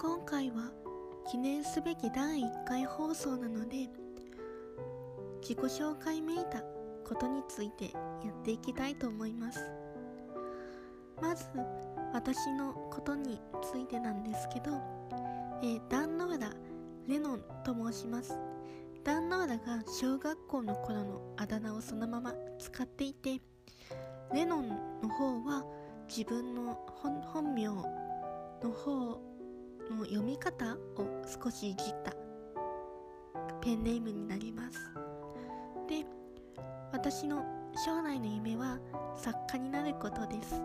[0.00, 0.70] 今回は
[1.28, 3.88] 記念すべき第1回放送なので
[5.40, 6.62] 自己紹介めいた
[7.04, 7.90] ことについてや
[8.30, 9.58] っていきたいと思います。
[11.20, 11.46] まず
[12.12, 14.70] 私のことについてなんですけど、
[15.64, 16.52] えー、ダンノーラ・
[17.08, 18.38] レノンと申します。
[19.02, 23.40] ダンノーラが小学校の頃のあだ名をそのまま使っていて
[24.32, 24.68] レノン
[25.02, 25.64] の方は
[26.06, 26.78] 自分の
[27.32, 27.82] 本名の
[28.72, 29.27] 方
[29.90, 32.12] の読み方を少しいじった。
[33.60, 34.78] ペンネームになります。
[35.88, 36.04] で
[36.92, 37.44] 私の
[37.84, 38.78] 将来の夢は
[39.16, 40.60] 作家になることです。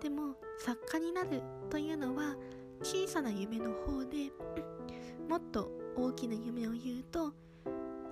[0.00, 2.34] でも作家になるというのは
[2.82, 4.30] 小さな夢の方で
[5.28, 7.32] もっと大きな夢を言うと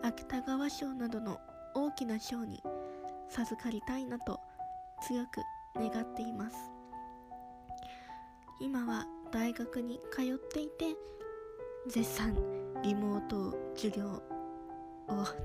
[0.02, 1.38] 芥川賞などの
[1.74, 2.60] 大きな賞に
[3.28, 4.40] 授かりたいなと
[5.06, 5.40] 強く
[5.76, 6.56] 願っています。
[8.60, 10.96] 今は大学に通っていて
[11.86, 12.34] 絶賛
[12.82, 14.22] リモート授業を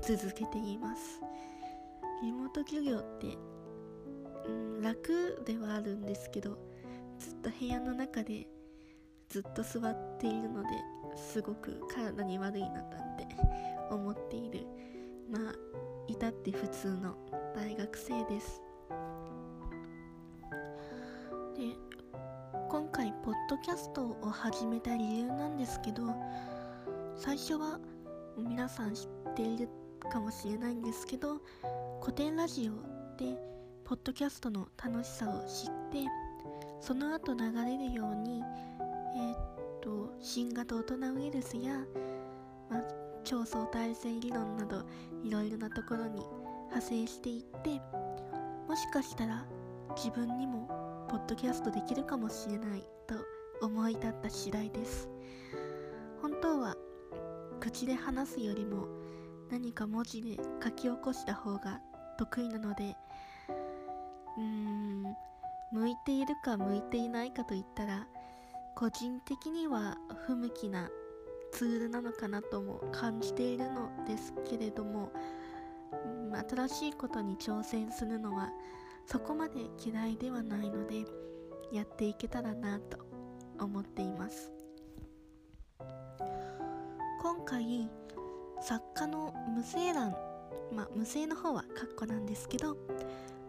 [0.02, 1.20] 続けています。
[2.22, 3.36] リモート授業って
[4.48, 6.58] うん楽ではあるんですけど
[7.18, 8.48] ずっと部屋の中で
[9.28, 10.68] ずっと座っているので
[11.16, 13.26] すごく体に悪いななんて
[13.90, 14.66] 思っている。
[15.30, 15.54] まあ
[16.08, 17.16] 至って普通の
[17.54, 18.62] 大学生です。
[23.06, 26.02] 回ポッドキャストを始めた理由なんですけど
[27.16, 27.78] 最初は
[28.36, 29.68] 皆さん知っている
[30.10, 31.40] かもしれないんですけど
[32.00, 32.72] 古典ラジオ
[33.16, 33.38] で
[33.84, 35.98] ポッドキャストの楽しさを知って
[36.80, 38.42] その後流れるように
[39.16, 39.36] えー、っ
[39.80, 41.78] と新型大人ウイルスや、
[42.68, 42.82] ま、
[43.22, 44.82] 超相対性理論など
[45.22, 46.22] いろいろなところに
[46.70, 47.80] 派生していって
[48.68, 49.46] もしかしたら
[49.96, 50.75] 自分にも
[51.08, 53.14] ポッドキャストできるかもしれないと
[53.64, 55.08] 思い立った次第です。
[56.20, 56.76] 本当は
[57.60, 58.88] 口で話すよりも
[59.50, 61.80] 何か文字で書き起こした方が
[62.18, 62.96] 得意なので
[64.36, 65.02] うーん
[65.72, 68.06] 向いているか向いていないかといったら
[68.74, 69.96] 個人的には
[70.26, 70.90] 不向きな
[71.52, 75.10] ツールなのかなとも感じているのですけれども、
[75.92, 78.50] うん、新しいことに挑戦するのは
[79.06, 81.04] そこまで嫌いではないので
[81.72, 82.98] やっていけたらなと
[83.58, 84.52] 思っています。
[87.22, 87.88] 今回
[88.60, 90.10] 作家の無声欄
[90.72, 92.76] まあ無声の方はカッコなんですけど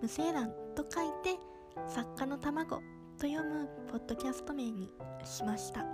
[0.01, 1.39] 無声欄と書いて
[1.87, 2.77] 作家の卵
[3.17, 4.93] と読むポッドキャスト名に
[5.25, 5.85] しました。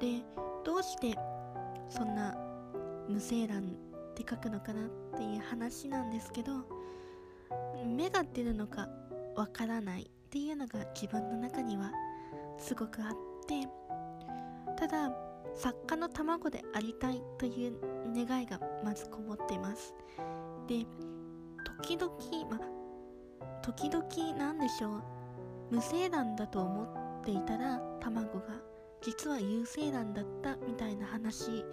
[0.00, 0.22] で
[0.64, 1.16] どうして
[1.88, 2.36] そんな
[3.08, 6.52] 無声欄って書くのかなっていう話なんですけど
[7.86, 8.88] 芽が出るのか
[9.36, 11.92] わからないっていうのが自分の中には
[12.58, 13.12] すごくあっ
[13.46, 13.66] て
[14.76, 15.10] ただ
[15.54, 17.74] 作家の卵でありたいという
[18.14, 19.94] 願いがまずこもっています。
[20.66, 20.84] で
[21.80, 22.12] 時々
[22.50, 22.56] ま
[23.40, 25.02] あ時々なんでしょう。
[25.70, 28.60] 無精卵だと思っていたら卵が
[29.02, 31.64] 実は有精卵だったみたいな話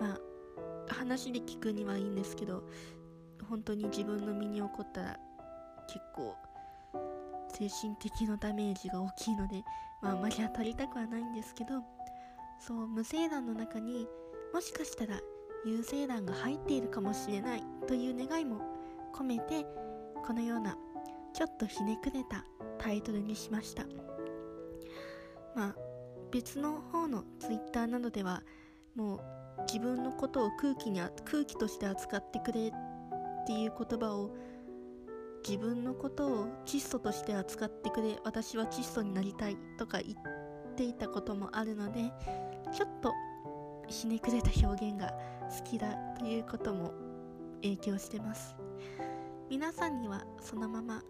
[0.00, 2.62] まあ話で聞くにはいいんですけど
[3.48, 5.20] 本当に自分の身に起こったら
[6.16, 6.34] 構
[7.48, 9.62] 精神的なダメージが大きいので、
[10.02, 11.82] まあ、あまり当たりたくはないんですけど
[12.58, 14.06] そう無精卵の中に
[14.52, 15.20] もしかしたら
[15.64, 18.60] 有精卵が入っているかもしれないという願いも
[19.14, 19.66] 込めて
[20.24, 20.76] このような
[21.32, 22.44] ちょっとひねくれた
[22.78, 23.84] タイトルにしました。
[25.54, 25.76] まあ
[26.30, 28.42] 別の方の Twitter などでは
[28.94, 29.20] もう
[29.66, 32.72] 自分のことを空気に空気として扱ってくれっ
[33.46, 34.34] ていう言葉を
[35.48, 42.10] 自分のことを窒素として扱ってくれ私は窒素になりたいとか言っていたこともあるので
[42.74, 43.12] ちょっと
[43.86, 45.12] ひねくれた表現が
[45.56, 46.92] 好きだということも
[47.62, 48.56] 影響してます。
[49.48, 51.04] 皆さんにはそのまま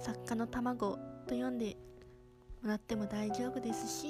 [0.00, 0.92] 作家の卵
[1.26, 1.76] と読んで
[2.62, 4.08] もらっても大丈夫ですし、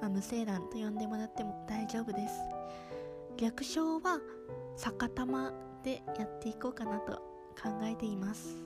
[0.00, 2.34] まあ、無精卵と呼んでもらっても大丈夫です。
[3.38, 4.18] 略称は
[4.76, 5.52] 逆玉
[5.84, 7.12] でやっていこうかなと
[7.62, 8.56] 考えています。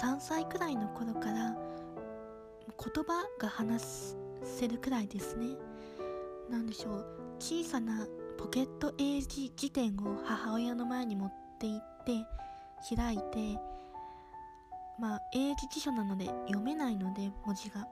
[0.00, 5.48] 3歳くらいの頃から言葉が話せるくらいですね。
[6.48, 7.06] 何でしょう。
[7.38, 8.06] 小さな
[8.38, 13.60] ポケット英字辞典を母親の前に持って行って開いて
[14.98, 17.86] まあ英字辞書なので読めないので文字が。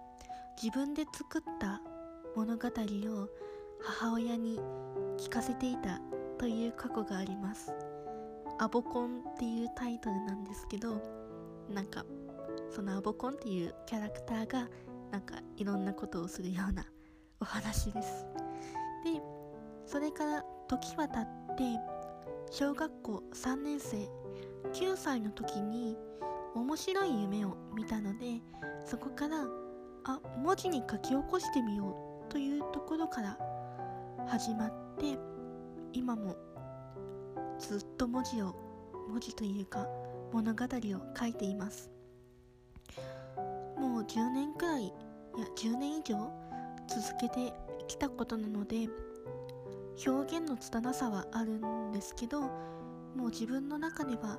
[0.61, 1.81] 自分で作った
[2.35, 3.29] 物語を
[3.81, 4.59] 母親に
[5.17, 6.01] 聞かせていた
[6.37, 7.73] という過去があります。
[8.59, 11.18] アボコンっていうタイトルなんですけど
[11.73, 12.05] なんか
[12.71, 14.69] そのアボコンっていうキャラクターが
[15.11, 16.85] なんかいろんなことをするような
[17.41, 18.27] お話です。
[19.05, 19.23] で
[19.87, 21.21] それから時は経
[21.53, 21.65] って
[22.51, 23.97] 小学校3年生
[24.73, 25.97] 9歳の時に
[26.55, 28.43] 面白い夢を見たので
[28.85, 29.47] そこから
[30.05, 33.39] あ文字に書き起こしてみようというところから
[34.27, 35.19] 始まって
[35.93, 36.37] 今も
[37.59, 38.55] ずっと文字を
[39.09, 39.87] 文字というか
[40.33, 41.91] 物語を書いています。
[43.77, 46.17] もう10年くらいいや10年以上
[46.89, 47.53] 続けて
[47.87, 48.89] きたことなので
[50.07, 54.39] 表現の拙さはあるんですけどもう自分の中では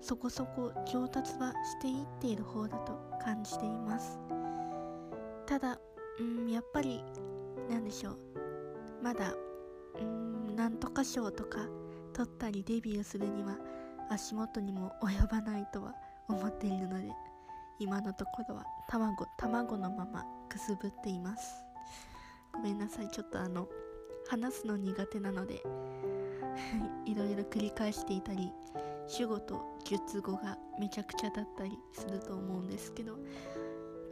[0.00, 4.18] そこそこ上達はしていっている方だと感じています。
[5.46, 5.78] ただ
[6.18, 7.02] うんやっぱり
[7.68, 8.18] 何でしょう。
[9.02, 9.34] まだ
[9.98, 11.58] うんなんとか賞とか
[12.12, 13.58] 取ったりデビューするには
[14.10, 15.94] 足元にも及ばないとは
[16.28, 17.10] 思っているので
[17.78, 21.64] 今のところは卵卵のままくすぶっています。
[22.52, 23.08] ごめんなさい。
[23.08, 23.68] ちょっとあの
[24.28, 25.62] 話すの苦手なので
[27.06, 28.52] いろいろ繰り返していたり
[29.06, 33.16] 主語と述語がめちゃくちゃだったりすると思うんですけど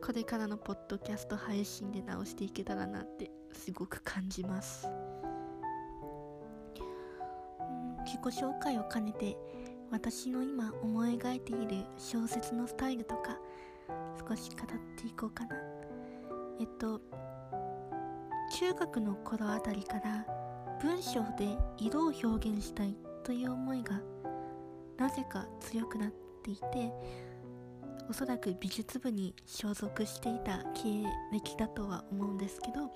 [0.04, 4.88] これからのポッドキャスト配信で直していけたらなってすごく感じます。
[8.04, 9.36] 自己紹介を兼ねて
[9.90, 13.38] 私の今思い描いている小説のスタイルとか
[14.28, 15.56] 少し語っていこうかな。
[16.60, 17.00] えっと
[18.58, 20.26] 中学の頃あたりから
[20.80, 24.00] 文章で色を表現したいという思いが
[24.96, 26.12] なぜか強くなっ
[26.42, 26.92] ていて
[28.08, 32.90] おそらく美術部に所属していた経歴だとは思うんですけど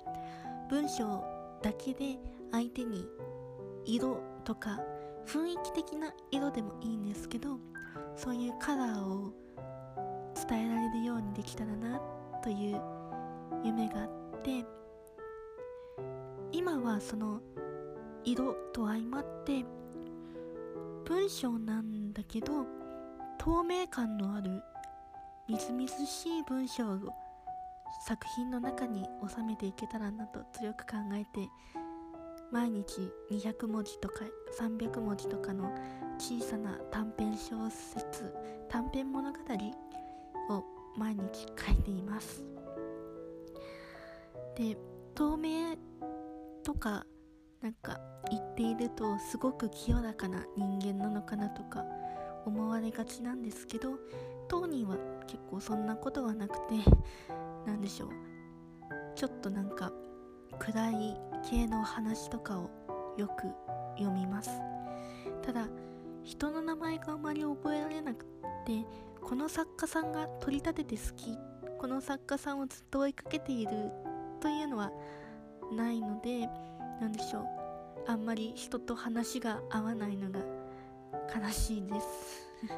[0.69, 1.23] 文章
[1.61, 2.17] だけで
[2.51, 3.05] 相手に
[3.85, 4.79] 色とか
[5.25, 7.57] 雰囲気的な色でもいいんですけど
[8.15, 9.33] そういうカラーを
[10.49, 11.99] 伝えられるようにできたらな
[12.43, 12.81] という
[13.63, 14.65] 夢があって
[16.51, 17.41] 今はその
[18.23, 19.65] 色と相まって
[21.05, 22.65] 文章なんだけど
[23.37, 24.61] 透明感のある
[25.47, 26.99] みずみずしい文章を
[28.05, 31.49] 作品の中に収めていけたらなと強く考えて
[32.53, 34.23] 毎日200文字とか
[34.59, 35.73] 300文字とかの
[36.19, 38.31] 小さな短編小説
[38.69, 39.39] 短編物語
[40.51, 40.63] を
[40.95, 42.43] 毎日書いています。
[44.55, 44.77] で
[45.15, 45.75] 透明
[46.63, 47.07] とか
[47.59, 51.83] なんか言っているとすごく清らかな人間なのかなとか
[52.45, 53.97] 思われがちなんですけど
[54.47, 54.95] 当人は
[55.25, 56.75] 結構そんなことはなくて
[57.65, 58.09] 何でしょう。
[59.15, 59.91] ちょっとなんか
[60.59, 61.17] 暗い
[61.49, 62.69] 系の話とかを
[63.17, 63.47] よく
[63.97, 64.49] 読みます。
[65.41, 65.67] ただ
[66.23, 68.25] 人の名前があまり覚えられなく
[68.65, 68.85] て
[69.21, 71.37] この作家さんが取り立てて好き
[71.77, 73.91] この作家さんをずっと追いかけている
[74.39, 74.91] というのは
[75.75, 76.47] ないので
[77.01, 77.45] 何でしょう。
[78.05, 80.39] あんまり人と話が合わないのが
[81.33, 82.49] 悲しいです。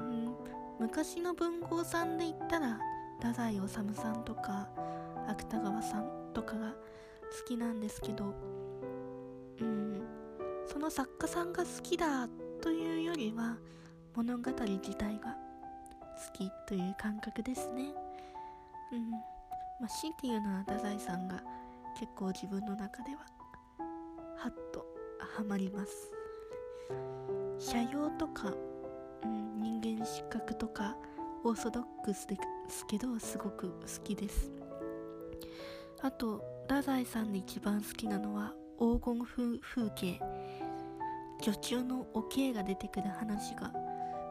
[0.00, 0.34] うん。
[0.78, 2.80] 昔の文豪さんで言ったら
[3.20, 4.68] 太宰治さんとか
[5.28, 6.74] 芥川さんとかが好
[7.46, 8.34] きなんですけど
[9.60, 10.02] うん
[10.66, 12.28] その作家さんが好きだ
[12.60, 13.56] というよりは
[14.14, 15.36] 物語自体が
[16.16, 17.94] 好きという感覚ですね。
[18.92, 19.18] うんま
[19.84, 21.42] あ強いて言うのは太宰さんが
[21.98, 23.26] 結構自分の中では
[24.36, 24.86] ハッと
[25.36, 26.12] ハマります。
[27.58, 28.52] 社用とか、
[29.24, 30.96] うん、人間失格とか
[31.44, 32.36] オーソドックスで
[32.68, 34.61] すけどすごく好きです。
[36.04, 40.20] あと太宰さんで一番好きなのは黄金風風景。
[41.40, 43.72] 女中のおけが出てくる話が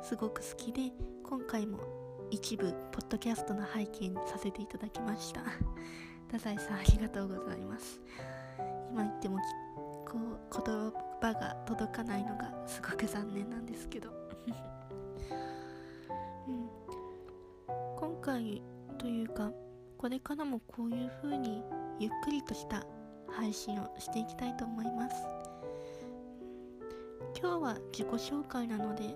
[0.03, 0.91] すごく好きで
[1.23, 1.79] 今回も
[2.29, 5.41] 一部ポッドキャストの背景にさせていただきました。
[6.27, 8.01] 太宰さんありがとうございます。
[8.91, 9.37] 今言っても
[10.05, 14.09] こう言葉が届かないのがすごく残念なんですけど、
[16.47, 16.69] うん、
[17.95, 18.61] 今回
[18.97, 19.53] というか
[20.01, 21.63] これからもこういう風に
[21.99, 22.83] ゆっくりとした
[23.29, 25.15] 配信をしていきたいと思います。
[27.39, 29.15] 今日は自己紹介なので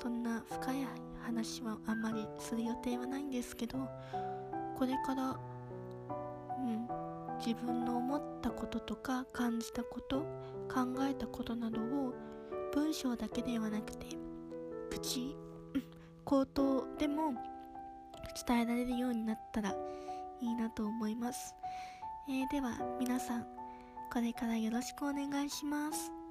[0.00, 0.86] そんな深い
[1.20, 3.78] 話はあんまりする予定はないんですけど
[4.76, 6.88] これからうん
[7.38, 10.20] 自分の思ったこととか感じたこと
[10.72, 12.14] 考えたことなどを
[12.72, 14.06] 文章だけではなくて
[14.90, 15.36] 口
[16.24, 17.34] 口頭でも
[18.46, 19.74] 伝えられるようになったら
[20.40, 21.54] いいなと思います、
[22.28, 23.46] えー、では皆さん
[24.12, 26.25] これからよろしくお願いします。